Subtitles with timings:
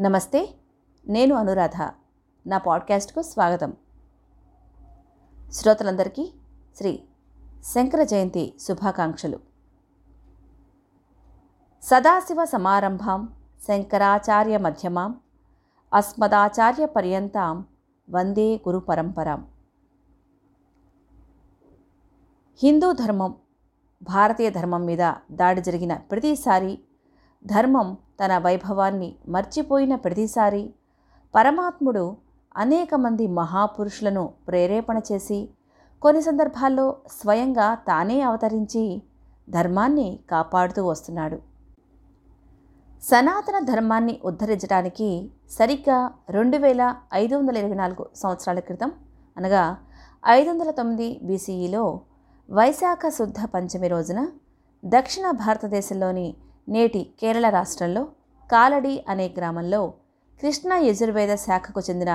[0.00, 0.54] నమస్తే
[1.08, 1.82] నేను అనురాధ.
[2.46, 3.76] నా పాడ్కాస్ట్కు స్వాగతం.
[5.52, 6.32] శ్రోతలందరికీ
[6.76, 7.02] శ్రీ
[7.64, 9.40] శంకర జయంతి శుభాకాంక్షలు.
[11.82, 13.34] సదాశివ సమారంభాం
[13.68, 15.20] శంకరాచార్య మధ్యమాం
[15.94, 17.64] అస్మదాచార్య పర్యంతాం
[18.10, 19.46] వందే గురు పరంపరాం.
[22.62, 23.34] హిందూ ధర్మం
[24.02, 26.78] భారతీయ ధర్మం మీద దాడి జరిగిన ప్రతిసారి
[27.46, 30.64] ధర్మం తన వైభవాన్ని మర్చిపోయిన ప్రతిసారి
[31.34, 32.04] పరమాత్ముడు
[32.54, 35.38] అనేక మంది మహాపురుషులను ప్రేరేపణ చేసి
[36.02, 36.86] కొన్ని సందర్భాల్లో
[37.20, 39.02] స్వయంగా తానే అవతరించి
[39.48, 41.38] ధర్మాన్ని కాపాడుతూ వస్తున్నాడు.
[43.02, 45.08] సనాతన ధర్మాన్ని ఉద్ధరించడానికి
[45.50, 45.98] సరిగ్గా
[46.30, 46.82] రెండు వేల
[47.14, 48.90] ఐదు వందల ఇరవై నాలుగు సంవత్సరాల క్రితం
[49.36, 49.62] అనగా
[50.24, 51.84] ఐదు వందల తొమ్మిది బీసీఈలో
[52.48, 54.20] వైశాఖ శుద్ధ పంచమి రోజున
[54.82, 56.26] దక్షిణ భారతదేశంలోని
[56.68, 58.02] నేటి కేరళ రాష్ట్రంలో
[58.50, 59.80] కాలడి అనే గ్రామంలో
[60.40, 62.12] కృష్ణ యజుర్వేద శాఖకు చెందిన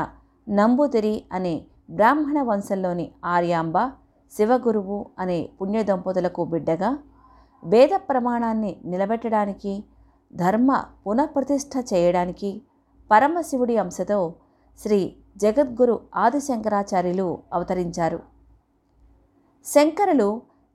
[0.48, 1.54] నంబూదిరి అనే
[1.90, 3.78] బ్రాహ్మణ వంశంలోని ఆర్యాంబ
[4.32, 6.92] శివగురువు అనే పుణ్య దంపతులకు బిడ్డగా
[7.64, 9.74] వేద ప్రమాణాన్ని నిలబెట్టడానికి
[10.34, 12.62] ధర్మ పునఃప్రతిష్ఠ చేయడానికి
[13.12, 14.20] పరమశివుడి అంశతో
[14.80, 15.00] శ్రీ
[15.38, 18.20] జగద్గురు ఆదిశంకరాచార్యులు అవతరించారు.
[19.66, 20.30] శంకరులు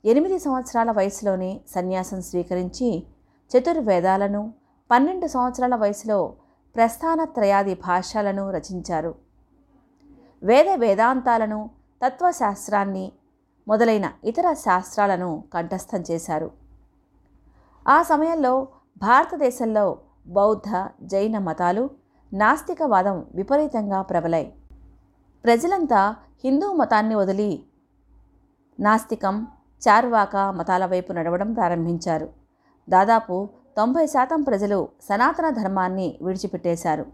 [0.05, 2.91] ఎనిమిది సంవత్సరాల వయసులోనే సన్యాసం స్వీకరించి
[3.51, 4.53] చతుర్వేదాలను
[4.91, 6.35] పన్నెండు సంవత్సరాల వయసులో
[6.77, 9.15] ప్రస్థానత్రయాది భాషలను రచించారు.
[10.43, 11.71] వేద వేదాంతాలను
[12.03, 13.13] తత్వశాస్త్రాన్ని
[13.69, 16.51] మొదలైన ఇతర శాస్త్రాలను కంఠస్థం చేశారు.
[17.87, 20.71] ఆ సమయంలో భారతదేశంలో బౌద్ధ
[21.03, 21.91] జైన మతాలు
[22.33, 24.53] నాస్తికవాదం విపరీతంగా ప్రబలాయి
[25.45, 27.65] ప్రజలంతా హిందూ మతాన్ని వదిలి
[28.81, 29.47] నాస్తికం
[29.83, 32.48] చార్వాక మతాల వైపు నడవడం ప్రారంభించారు.
[32.89, 37.07] దాదాపు తొంభై శాతం ప్రజలు సనాతన ధర్మాన్ని విడిచిపెట్టేశారు.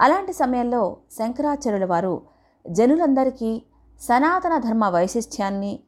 [0.00, 2.22] అలాంటి సమయంలో శంకరాచార్యుల వారు
[2.70, 3.62] జనులందరికీ
[4.00, 5.80] సనాతన ధర్మ వైశిష్ట్యాన్ని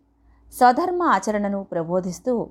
[0.52, 2.50] స్వధర్మ ఆచరణను ప్రబోధిస్తూ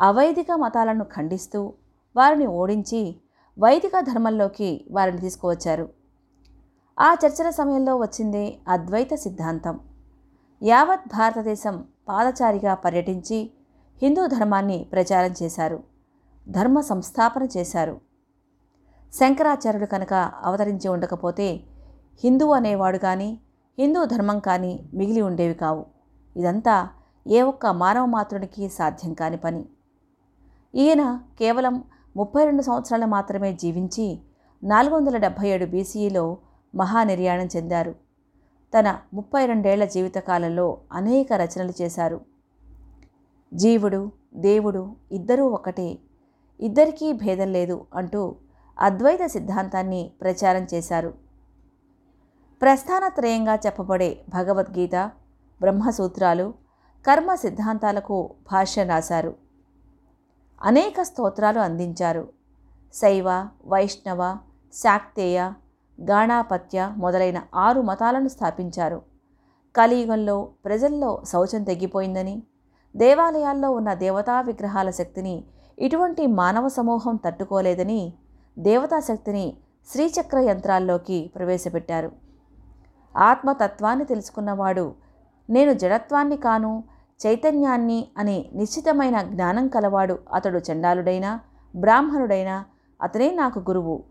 [0.00, 1.72] అవైదిక మతాలను ఖండిస్తూ
[2.16, 3.16] వారిని ఓడించి
[3.58, 5.88] వైదిక ధర్మంలోకి వారిని తీసుకువచ్చారు.
[7.00, 9.80] ఆ చర్చల సమయంలో వచ్చింది అద్వైత సిద్ధాంతం.
[10.62, 13.50] యావత్ భారతదేశం పాదచారిగా పర్యటించి
[14.02, 15.82] హిందూ ధర్మాన్ని ప్రచారం చేశారు.
[16.48, 18.00] ధర్మ సంస్థాపన చేశారు.
[19.12, 20.12] శంకరాచార్యుడు కనుక
[20.42, 21.60] అవతరించి ఉండకపోతే
[22.24, 23.38] హిందూ అనేవాడు కానీ
[23.78, 25.86] హిందూ ధర్మం కానీ మిగిలి ఉండేవి కావు.
[26.36, 26.88] ఇదంతా
[27.26, 29.64] ఏ ఒక్క మానవ మాత్రునికి సాధ్యం కాని పని.
[30.74, 31.84] ఈయన కేవలం
[32.16, 34.20] ముప్పై రెండు సంవత్సరాలు మాత్రమే జీవించి
[34.64, 36.36] నాలుగు వందల డెబ్భై ఏడు బీసీఈలో
[36.74, 37.94] మహానిర్యాణం చెందారు.
[38.78, 42.33] తన ముప్పై రెండేళ్ళ జీవితకాలంలో అనేక రచనలు చేశారు.
[43.54, 45.98] జీవుడు దేవుడు ఇద్దరూ ఒకటే.
[46.60, 48.36] ఇద్దరికీ భేదం లేదు అంటూ
[48.78, 51.14] అద్వైత సిద్ధాంతాన్ని ప్రచారం చేశారు.
[52.62, 55.10] ప్రస్థానత్రయంగా చెప్పబడే భగవద్గీత
[55.60, 56.54] బ్రహ్మసూత్రాలు
[57.06, 59.34] కర్మ సిద్ధాంతాలకు భాష్యం రాశారు.
[60.62, 62.32] అనేక స్తోత్రాలు అందించారు.
[62.94, 64.38] శైవ వైష్ణవ
[64.72, 65.52] శాక్తేయ
[66.00, 69.02] గాణాపత్య మొదలైన ఆరు మతాలను స్థాపించారు.
[69.76, 72.42] కలియుగంలో ప్రజల్లో శౌచం తగ్గిపోయిందని
[72.96, 75.44] దేవాలయాల్లో ఉన్న దేవతా విగ్రహాల శక్తిని
[75.78, 78.12] ఇటువంటి మానవ సమూహం తట్టుకోలేదని
[78.58, 79.56] దేవతా శక్తిని
[79.92, 82.12] శ్రీచక్ర యంత్రాల్లోకి ప్రవేశపెట్టారు.
[83.16, 84.94] ఆత్మతత్వాన్ని తెలుసుకున్నవాడు
[85.50, 86.84] నేను జడత్వాన్ని కాను
[87.26, 91.40] చైతన్యాన్ని అనే నిశ్చితమైన జ్ఞానం కలవాడు అతడు చండాలుడైనా
[91.76, 92.64] బ్రాహ్మణుడైనా
[93.02, 94.02] అతనే నాకు గురువు.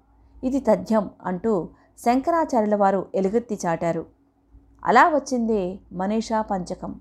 [0.44, 1.70] ఇది తథ్యం అంటూ
[2.06, 4.06] శంకరాచార్యుల వారు ఎలుగెత్తి చాటారు.
[4.86, 7.00] అలా వచ్చిందే మనీషా పంచకం.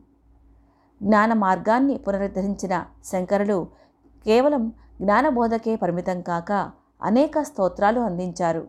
[1.02, 2.74] జ్ఞాన మార్గాన్ని పునరుద్ధరించిన
[3.04, 3.58] శంకరులు
[4.26, 4.64] కేవలం
[5.00, 6.52] జ్ఞానబోధకే పరిమితం కాక
[7.02, 8.68] అనేక స్తోత్రాలు అందించారు.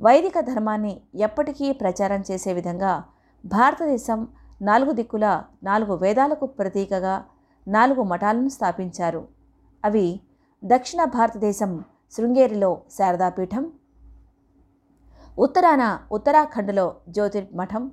[0.00, 3.04] వైదిక ధర్మాన్ని ఎప్పటికీ ప్రచారం చేసే విధంగా
[3.44, 4.28] భారతదేశం
[4.62, 5.26] నాలుగు దిక్కుల
[5.62, 7.24] నాలుగు వేదాలకు ప్రతీకగా
[7.68, 9.28] నాలుగు మఠాలను స్థాపించారు.
[9.84, 10.06] అవి
[10.64, 13.72] దక్షిణ భారతదేశం శృంగేరిలో శారదాపీఠం
[15.38, 17.90] ఉత్తరాన ఉత్తరాఖండ్లో జ్యోతిర్మఠం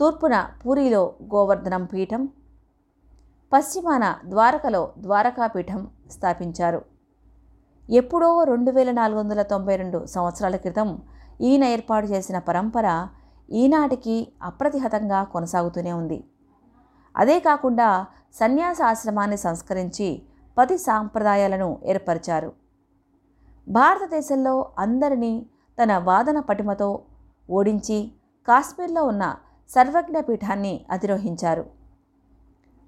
[0.00, 2.28] తూర్పున పూరిలో గోవర్ధనం పీఠం
[3.52, 6.82] పశ్చిమాన ద్వారకలో ద్వారకాపీఠం స్థాపించారు.
[7.90, 11.02] ఎప్పుడో రెండు వేల నాలుగు వందల తొంభై రెండు సంవత్సరాల క్రితం
[11.40, 13.08] ఈయన ఏర్పాటు చేసిన పరంపర
[13.50, 16.24] ఈనాటికి అప్రతిహతంగా కొనసాగుతూనే ఉంది.
[17.16, 20.22] అదే కాకుండా సన్యాస ఆశ్రమాన్ని సంస్కరించి
[20.58, 22.52] పది సాంప్రదాయాలను ఏర్పరిచారు.
[23.68, 25.46] భారతదేశంలో అందరినీ
[25.82, 27.02] తన వాదన పటిమతో
[27.50, 28.12] ఓడించి
[28.48, 29.36] కాశ్మీర్లో ఉన్న
[29.74, 31.70] సర్వజ్ఞ పీఠాన్ని అధిరోహించారు.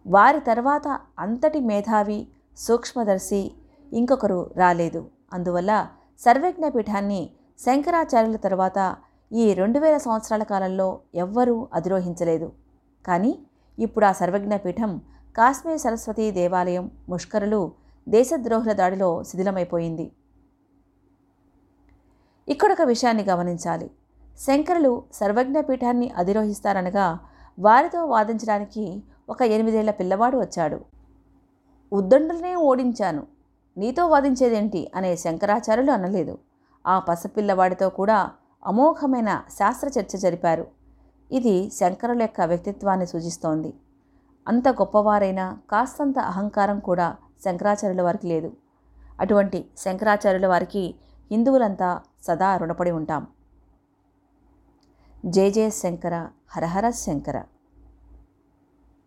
[0.07, 3.53] వారి తర్వాత అంతటి మేధావి సూక్ష్మదర్శి
[3.93, 5.11] ఇంకొకరు రాలేదు.
[5.33, 5.89] అందువల్ల
[6.19, 8.97] సర్వజ్ఞ పీఠాన్ని శంకరాచార్యుల తరువాత
[9.33, 12.53] ఈ రెండు వేల సంవత్సరాల కాలంలో ఎవ్వరూ అధిరోహించలేదు.
[13.07, 13.39] కానీ
[13.79, 15.01] ఇప్పుడు ఆ సర్వజ్ఞపీఠం
[15.37, 17.73] కాశ్మీర్ సరస్వతి దేవాలయం ముష్కరులు
[18.09, 20.13] దేశద్రోహుల దాడిలో శిథిలమైపోయింది.
[22.49, 23.91] ఇక్కడొక విషయాన్ని గమనించాలి.
[24.39, 27.19] శంకరులు సర్వజ్ఞపీఠాన్ని అధిరోహిస్తారనగా
[27.59, 30.81] వారితో వాదించడానికి ఒక ఎనిమిదేళ్ళ పిల్లవాడు వచ్చాడు.
[31.93, 33.27] ఉద్దండులనే ఓడించాను.
[33.79, 34.93] నీతో వాదించేదేంటి?
[34.95, 36.39] అనే శంకరాచార్యులు అనలేదు.
[36.87, 38.31] ఆ పసపిల్లవాడితో కూడా
[38.67, 40.67] అమోఘమైన శాస్త్ర చర్చ జరిపారు.
[41.33, 43.75] ఇది శంకరుల యొక్క వ్యక్తిత్వాన్ని సూచిస్తోంది.
[44.49, 48.53] అంత గొప్పవారైనా కాస్తంత అహంకారం కూడా శంకరాచార్యుల వారికి లేదు.
[49.21, 50.95] అటువంటి శంకరాచార్యుల వారికి
[51.31, 53.27] హిందువులంతా సదా రుణపడి ఉంటాం.
[55.25, 56.15] జయ జయ శంకర
[56.55, 57.37] హరహర శంకర.